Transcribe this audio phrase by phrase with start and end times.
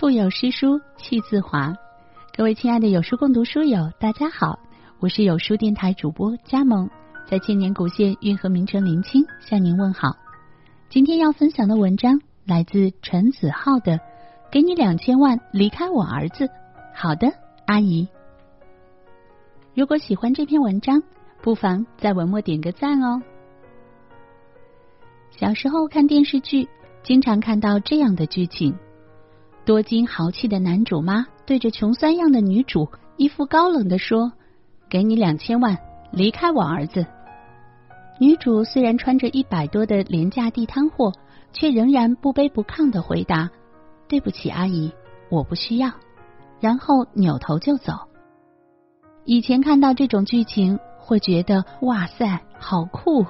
[0.00, 1.74] 腹有诗书气自华。
[2.34, 4.58] 各位亲爱的有书共读书友，大家好，
[4.98, 6.88] 我是有书电台主播佳萌，
[7.26, 10.16] 在千年古县运河名城临清向您问好。
[10.88, 13.98] 今天要分享的文章来自陈子浩的
[14.50, 16.46] 《给你两千万，离开我儿子》。
[16.94, 17.30] 好的，
[17.66, 18.08] 阿姨。
[19.74, 21.02] 如果喜欢这篇文章，
[21.42, 23.20] 不妨在文末点个赞哦。
[25.30, 26.70] 小时候看电视剧，
[27.02, 28.74] 经常看到这样的剧情：
[29.64, 34.32] 多金豪气的男主妈对着穷酸样的女主，一副高冷的说
[34.88, 35.78] ：“给你两千万，
[36.12, 37.06] 离开我儿子。”
[38.18, 41.12] 女主虽然穿着一百多的廉价地摊货，
[41.52, 43.50] 却仍然不卑不亢的回答
[44.08, 44.92] ：“对不起，阿姨，
[45.30, 45.90] 我不需要。”
[46.60, 47.92] 然后扭头就走。
[49.24, 53.24] 以前看到这种剧情，会觉得哇塞，好酷；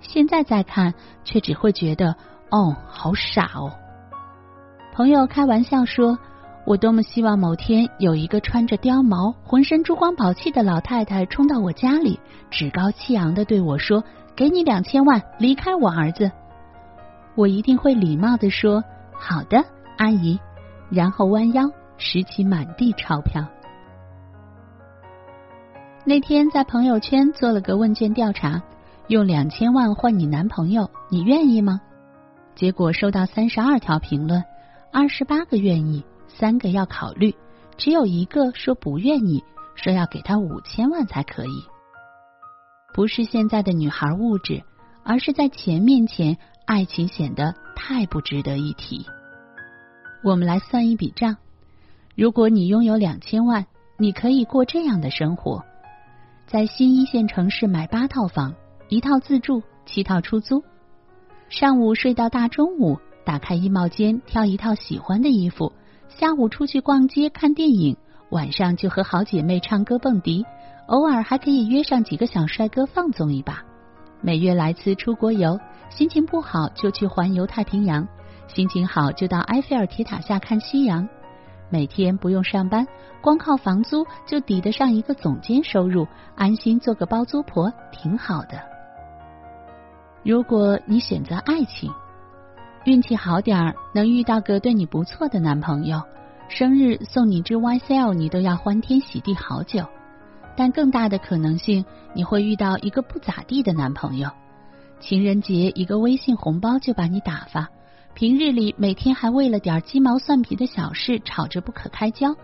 [0.00, 2.16] 现在再看，却只会觉得
[2.50, 3.72] 哦，好傻哦。
[4.92, 6.18] 朋友开玩笑说
[6.66, 14.04] ：“我多么希望某天有一个穿着貂毛、浑身珠光宝气的老太太冲到我家里，趾高气扬的对我说
[14.36, 16.30] ：‘给你两千万，离开我儿子。’
[17.34, 18.84] 我一定会礼貌的说
[19.16, 19.64] ：‘好的，
[19.96, 20.38] 阿姨。’
[20.92, 23.42] 然后弯腰拾起满地钞票。”
[26.04, 28.62] 那天在朋友圈做了个问卷调查，
[29.06, 31.80] 用两千万换你男朋友，你愿意吗？
[32.54, 34.44] 结果收到三十二条评论，
[34.94, 37.34] 二十八个愿意，三个要考虑，
[37.78, 39.42] 只有一个说不愿意，
[39.74, 41.64] 说要给他五千万才可以。
[42.92, 44.62] 不是现在的女孩物质，
[45.02, 49.06] 而是在钱面前，爱情显得太不值得一提。
[50.22, 51.38] 我们来算一笔账：
[52.14, 53.64] 如果你拥有两千万，
[53.96, 55.64] 你可以过这样的生活。
[56.46, 58.54] 在新一线城市买八套房，
[58.90, 60.62] 一套自住，七套出租。
[61.48, 65.72] 上午睡到大中午，打开衣帽间挑一套喜欢的衣服。
[66.08, 67.96] 下午出去逛街看电影，
[68.30, 70.44] 晚上就和好姐妹唱歌蹦迪，
[70.86, 73.64] 偶尔还可以约上几个小帅哥放纵一把。
[74.20, 75.58] 每月来次出国游，
[75.88, 78.06] 心情不好就去环游太平洋，
[78.46, 81.08] 心情好就到埃菲尔铁塔下看夕阳。
[81.70, 82.86] 每天不用上班，
[83.22, 88.60] 光靠房租就抵得上一个总监收入，安心做个包租婆挺好的。
[90.22, 91.90] 如果你选择爱情，
[92.84, 96.02] 运气好点儿能遇到个对你不错的男朋友，
[96.48, 99.86] 生日送你支 YSL 你都要欢天喜地好久。
[100.56, 104.30] 但更大的可能性，你会遇到一个不咋地的男朋友，
[104.98, 107.68] 情人节一个微信红包就把你打发。
[108.14, 112.34] 平日里每天还为了点鸡毛蒜皮的小事吵着不可开交，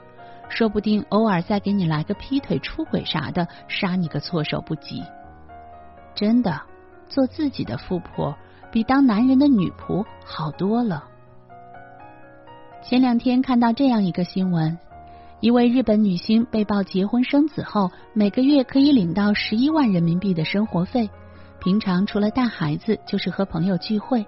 [0.49, 5.03] 说不定偶尔再给你来个劈腿、出轨啥的，杀你个措手不及。
[6.15, 6.63] 真的，
[7.09, 8.37] 做自己的富婆
[8.71, 11.05] 比当男人的女仆好多了。
[12.83, 14.79] 前两天看到这样一个新闻：
[15.41, 21.11] 一位日本女星被曝结婚生子后，每个月可以领到十一万人民币的生活费，
[21.61, 24.25] 平常除了带孩子就是和朋友聚会。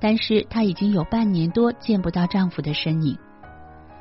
[0.00, 3.16] 但是她已经有半年多见不到丈夫的身影。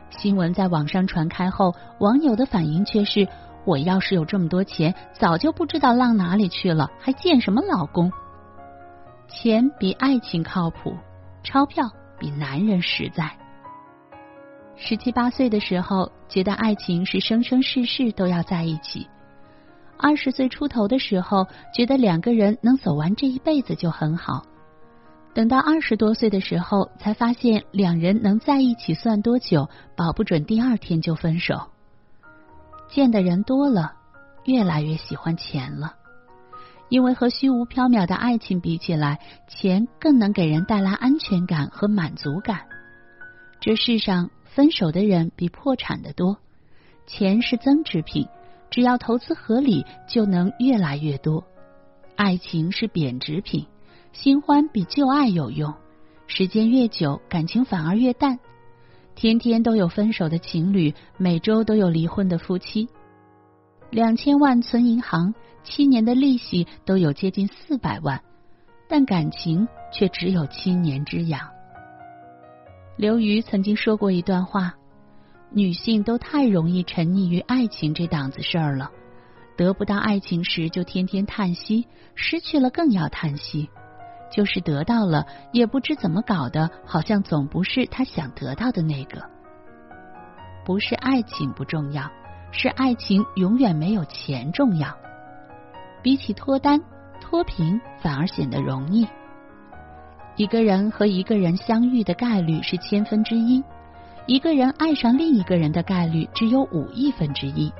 [0.10, 3.28] 新闻在网上传开后，网友的反应却是：
[3.66, 8.12] 我要是有这么多钱，早就不知道浪哪里去了，还见什么老公？
[9.34, 10.94] 钱比爱情靠谱，
[11.42, 13.32] 钞票比男人实在。
[14.76, 19.08] 十七八岁的时候，觉得爱情是生生世世都要在一起；
[19.98, 24.44] 二十岁出头的时候，觉得两个人能走完这一辈子就很好。
[25.34, 31.70] 等到二十多岁的时候，才发现两人能在一起算多久，保不准第二天就分手。
[32.90, 33.94] 见的人多了，
[34.44, 35.96] 越来越喜欢钱了，
[36.92, 42.66] 因为和虚无缥缈的爱情比起来，钱更能给人带来安全感和满足感。
[43.62, 46.38] 这世上分手的人比破产的多，
[47.08, 48.28] 钱是增值品，
[48.70, 51.46] 只要投资合理，就能越来越多。
[52.18, 53.68] 爱情是贬值品。
[54.12, 55.74] 新欢比旧爱有用，
[56.28, 58.38] 时间越久，感情反而越淡。
[59.16, 62.90] 天天都有分手的情侣，每周都有离婚的夫妻。
[63.92, 65.34] 两千万存银行，
[65.64, 68.22] 七年的利息都有接近四百万，
[68.88, 71.42] 但感情却只有七年之痒。
[72.96, 74.74] 刘瑜曾经说过一段话：
[75.50, 78.90] 女性都太容易沉溺于爱情这档子事儿了，
[79.58, 81.86] 得不到爱情时就天天叹息，
[82.16, 83.70] 失去了更要叹息。
[84.32, 89.22] 就是得到了，也不知怎么搞的，好像总不是他想得到的那个。
[90.64, 92.10] 不是爱情不重要，
[92.52, 94.96] 是爱情永远没有钱重要。
[96.02, 96.82] 比起脱单，
[97.20, 99.08] 脱贫反而显得容易。
[100.36, 103.64] 一个人和一个人相遇的概率是千分之一，
[104.26, 107.72] 一个人爱上另一个人的概率只有五亿分之一，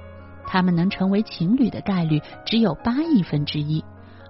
[0.46, 3.84] 他们能成为情侣的概率只有八亿分之一，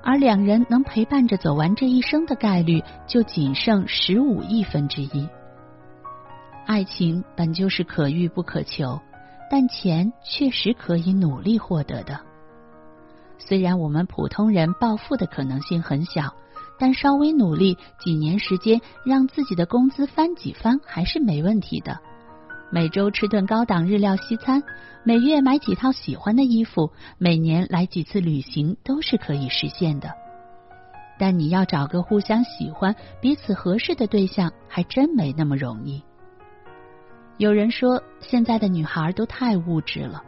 [0.03, 5.27] 而两人能陪伴着走完这一生的概率就仅剩十五亿分之一。
[6.65, 9.01] 爱情本就是可遇不可求，
[9.51, 12.17] 但钱确实可以努力获得的。
[13.37, 16.33] 虽然我们普通人暴富的可能性很小。
[16.79, 21.99] 但稍微努力，几年时间让自己的工资翻几番还是没问题的。
[22.71, 24.63] 每周吃顿高档日料西餐，
[25.03, 30.09] 每月买几套喜欢的衣服，每年来几次旅行，都是可以实现的。
[31.19, 36.03] 但你要找个互相喜欢、彼此合适的对象，还真没那么容易。
[37.37, 40.21] 有人说现在的女孩都太物质了，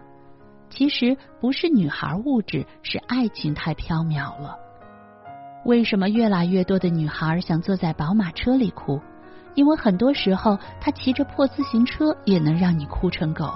[0.70, 4.58] 其实不是女孩物质，是爱情太缥缈了。
[5.66, 9.00] 为什么越来越多的女孩想坐在宝马车里哭？
[9.54, 13.54] 因为很多时候，她骑着破自行车也能让你哭成狗。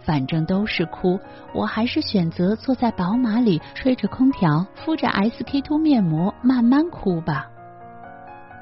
[0.00, 1.20] 反正都是哭，
[1.52, 7.50] 我还是选择坐在宝马里，吹着空调，敷着 SK two 面膜，慢慢哭吧。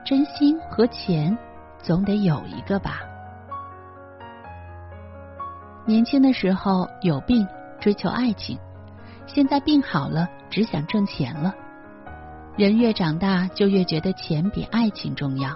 [0.04, 1.38] 真心和钱，
[1.78, 3.00] 总得有一个吧。
[5.86, 7.46] 年轻的时候有病，
[7.78, 8.56] 追求爱情；
[9.26, 11.54] 现在病好了，只想挣钱了。
[12.56, 15.50] 人越长大，就越觉得钱比爱情重要。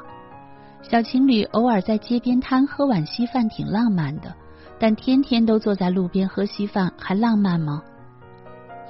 [0.82, 4.34] 小情侣偶尔在街边摊喝碗稀饭挺浪漫的，
[4.78, 7.82] 但天天都坐在路边喝稀饭还浪漫吗？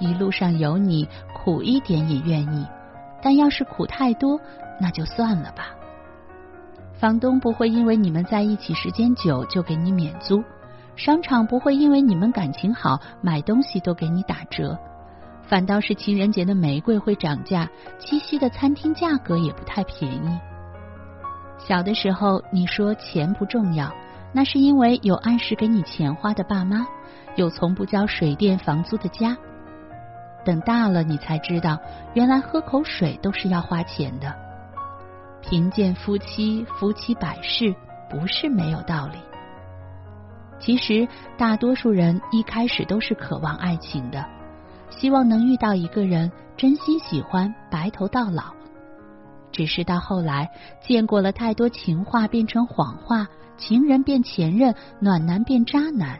[0.00, 2.66] 一路上有你，苦一点也愿意，
[3.22, 4.40] 但要是苦太多，
[4.80, 5.68] 那就算了吧。
[6.94, 10.42] 房东不会因为你们在一起时间久就给你免租，
[10.98, 14.76] 商场不会因为你们感情好买东西都给你打折。
[15.44, 20.38] 反倒是情人节的玫瑰会涨价，七夕的餐厅价格也不太便宜。
[21.56, 23.94] 小的时候你说钱不重要，
[24.32, 26.84] 那是因为有按时给你钱花的爸妈，
[27.36, 29.36] 有从不交水电房租的家。
[30.44, 31.78] 等大了你才知道，
[32.12, 34.34] 原来喝口水都是要花钱的。
[35.40, 37.72] 贫贱夫妻，夫妻百事，
[38.10, 39.18] 不是没有道理。
[40.58, 41.06] 其实
[41.36, 44.24] 大多数人一开始都是渴望爱情的。
[44.90, 48.54] 希望能遇到一个人真心喜欢，白头到老。
[49.52, 50.50] 只是到后来，
[50.80, 53.26] 见过了太多情话变成谎话，
[53.56, 56.18] 情人变前任，暖男变渣男。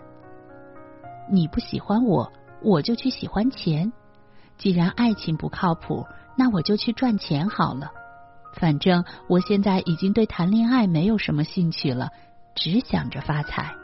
[1.30, 2.32] 你不喜欢我，
[2.62, 3.92] 我就去喜欢钱。
[4.56, 6.06] 既然爱情不靠谱，
[6.36, 7.90] 那我就去赚钱好了。
[8.54, 12.10] 反正我现在已经对谈恋爱没有什么兴趣了，
[12.54, 13.74] 只想着发财。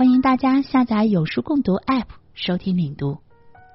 [0.00, 2.06] 欢迎大家下载有书共读 App。
[2.32, 3.18] 收听领读，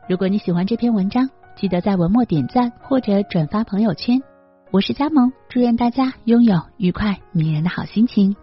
[0.09, 4.23] 如果你喜欢这篇文章，记得在文末点赞或者转发朋友圈。
[4.71, 8.35] 我是佳萌，祝愿大家拥有愉快迷人的好心情。